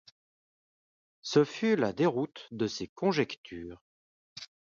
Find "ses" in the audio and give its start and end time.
2.65-2.87